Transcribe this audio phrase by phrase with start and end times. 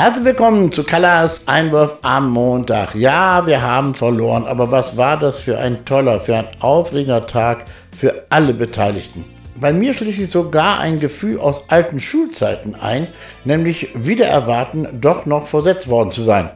[0.00, 2.94] Herzlich willkommen zu Kallas Einwurf am Montag.
[2.94, 7.64] Ja, wir haben verloren, aber was war das für ein toller, für ein aufregender Tag
[7.90, 9.24] für alle Beteiligten.
[9.56, 13.08] Bei mir schließt sich sogar ein Gefühl aus alten Schulzeiten ein,
[13.44, 16.50] nämlich wieder erwarten, doch noch versetzt worden zu sein.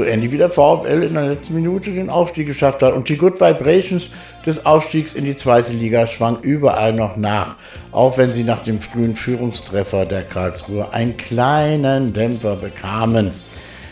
[0.00, 2.94] So ähnlich wie der VfL in der letzten Minute den Aufstieg geschafft hat.
[2.94, 4.08] Und die Good Vibrations
[4.46, 7.56] des Aufstiegs in die zweite Liga schwang überall noch nach.
[7.92, 13.30] Auch wenn sie nach dem frühen Führungstreffer der Karlsruhe einen kleinen Dämpfer bekamen.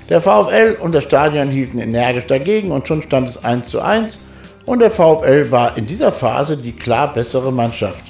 [0.09, 4.21] Der VfL und das Stadion hielten energisch dagegen und schon stand es 1 zu 1.
[4.65, 8.05] Und der VfL war in dieser Phase die klar bessere Mannschaft.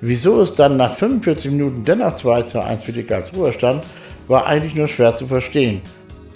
[0.00, 3.82] Wieso es dann nach 45 Minuten dennoch 2 zu 1 für die Karlsruher stand,
[4.28, 5.82] war eigentlich nur schwer zu verstehen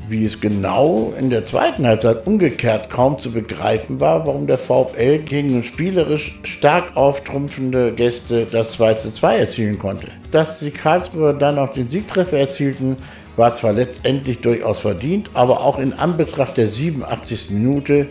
[0.08, 5.18] wie es genau in der zweiten Halbzeit umgekehrt kaum zu begreifen war, warum der VfL
[5.18, 10.08] gegen spielerisch stark auftrumpfende Gäste das 2 zu 2 erzielen konnte.
[10.30, 12.96] Dass die Karlsruher dann auch den Siegtreffer erzielten,
[13.36, 17.50] war zwar letztendlich durchaus verdient, aber auch in Anbetracht der 87.
[17.50, 18.06] Minute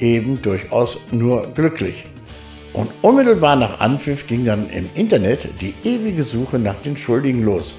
[0.00, 2.04] eben durchaus nur glücklich.
[2.72, 7.74] Und unmittelbar nach Anpfiff ging dann im Internet die ewige Suche nach den Schuldigen los.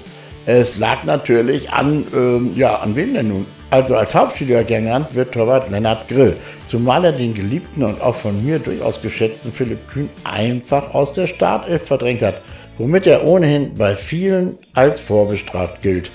[0.50, 3.46] Es lag natürlich an, ähm, ja, an wem denn nun?
[3.68, 8.42] Also als Hauptspieler genannt wird Torwart Lennart Grill, zumal er den geliebten und auch von
[8.42, 12.40] mir durchaus geschätzten Philipp Kühn einfach aus der Startelf verdrängt hat,
[12.78, 16.10] womit er ohnehin bei vielen als vorbestraft gilt.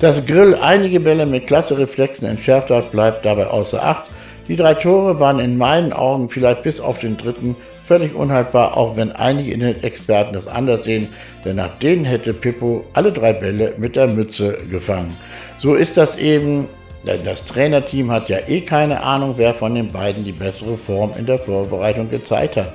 [0.00, 4.04] Dass Grill einige Bälle mit klasse Reflexen entschärft hat, bleibt dabei außer Acht.
[4.48, 7.56] Die drei Tore waren in meinen Augen vielleicht bis auf den dritten
[7.88, 11.08] völlig unhaltbar, auch wenn einige Internet-Experten das anders sehen,
[11.44, 15.16] denn nach denen hätte Pippo alle drei Bälle mit der Mütze gefangen.
[15.58, 16.68] So ist das eben
[17.04, 21.24] das Trainerteam hat ja eh keine Ahnung, wer von den beiden die bessere Form in
[21.24, 22.74] der Vorbereitung gezeigt hat.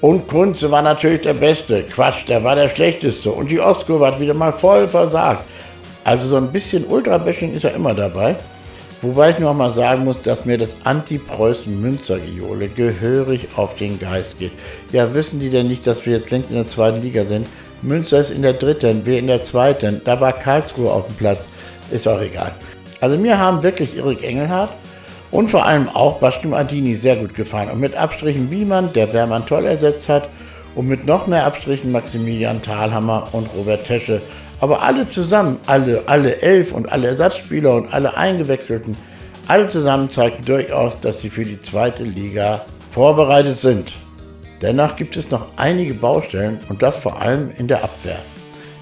[0.00, 1.82] Und Kunze war natürlich der Beste.
[1.84, 3.30] Quatsch, der war der Schlechteste.
[3.30, 5.44] Und die Ostkurve hat wieder mal voll versagt.
[6.04, 8.36] Also so ein bisschen Ultrabashing ist ja immer dabei.
[9.02, 14.52] Wobei ich noch mal sagen muss, dass mir das Anti-Preußen-Münster-Geole gehörig auf den Geist geht.
[14.92, 17.46] Ja, wissen die denn nicht, dass wir jetzt längst in der zweiten Liga sind?
[17.80, 20.02] Münster ist in der dritten, wir in der zweiten.
[20.04, 21.48] Da war Karlsruhe auf dem Platz.
[21.90, 22.52] Ist auch egal.
[23.00, 24.70] Also mir haben wirklich Erik Engelhardt
[25.30, 27.70] und vor allem auch Bastian Adini sehr gut gefallen.
[27.70, 30.28] Und mit Abstrichen Wiemann, der Bermann toll ersetzt hat,
[30.74, 34.20] und mit noch mehr Abstrichen Maximilian Thalhammer und Robert Tesche.
[34.60, 38.96] Aber alle zusammen, alle, alle elf und alle Ersatzspieler und alle Eingewechselten,
[39.48, 43.92] alle zusammen zeigten durchaus, dass sie für die zweite Liga vorbereitet sind.
[44.60, 48.18] Dennoch gibt es noch einige Baustellen und das vor allem in der Abwehr.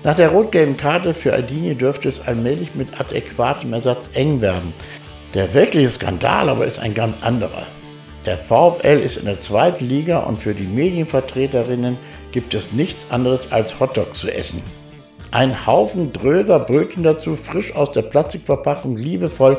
[0.03, 4.73] Nach der rot-gelben Karte für Aldini dürfte es allmählich mit adäquatem Ersatz eng werden.
[5.35, 7.67] Der wirkliche Skandal aber ist ein ganz anderer.
[8.27, 11.97] Der VfL ist in der zweiten Liga und für die Medienvertreterinnen
[12.33, 14.63] gibt es nichts anderes als Hotdogs zu essen.
[15.31, 19.59] Ein Haufen dröger Brötchen dazu, frisch aus der Plastikverpackung, liebevoll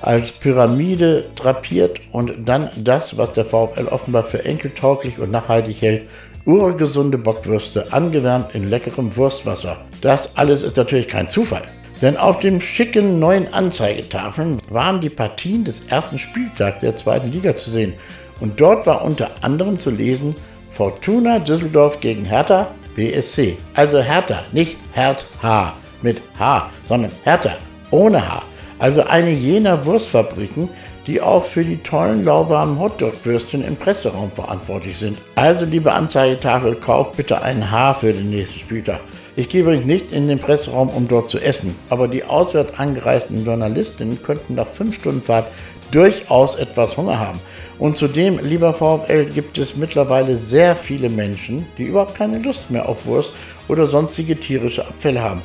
[0.00, 6.08] als Pyramide drapiert und dann das, was der VfL offenbar für enkeltauglich und nachhaltig hält,
[6.44, 9.78] urgesunde Bockwürste, angewärmt in leckerem Wurstwasser.
[10.00, 11.62] Das alles ist natürlich kein Zufall.
[12.02, 17.56] Denn auf den schicken neuen Anzeigetafeln waren die Partien des ersten Spieltags der zweiten Liga
[17.56, 17.94] zu sehen.
[18.40, 20.34] Und dort war unter anderem zu lesen
[20.72, 23.56] Fortuna Düsseldorf gegen Hertha BSC.
[23.74, 27.56] Also Hertha, nicht Hertha mit H, sondern Hertha
[27.90, 28.42] ohne H.
[28.84, 30.68] Also eine jener Wurstfabriken,
[31.06, 35.16] die auch für die tollen lauwarmen Hotdog-Würstchen im Presseraum verantwortlich sind.
[35.36, 39.00] Also, liebe Anzeigetafel, kauft bitte ein Haar für den nächsten Spieltag.
[39.36, 43.46] Ich gehe übrigens nicht in den Presseraum, um dort zu essen, aber die auswärts angereisten
[43.46, 45.46] Journalistinnen könnten nach fünf Stunden Fahrt
[45.90, 47.40] durchaus etwas Hunger haben.
[47.78, 52.86] Und zudem, lieber VfL, gibt es mittlerweile sehr viele Menschen, die überhaupt keine Lust mehr
[52.86, 53.30] auf Wurst
[53.66, 55.40] oder sonstige tierische Abfälle haben.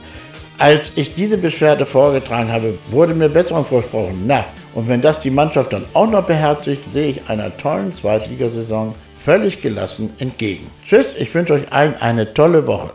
[0.60, 4.26] Als ich diese Beschwerde vorgetragen habe, wurde mir Besserung versprochen.
[4.28, 4.44] Na,
[4.76, 9.62] und wenn das die Mannschaft dann auch noch beherzigt, sehe ich einer tollen Zweitligasaison völlig
[9.62, 10.70] gelassen entgegen.
[10.86, 12.92] Tschüss, ich wünsche euch allen eine tolle Woche.